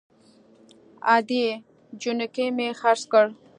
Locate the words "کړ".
3.11-3.25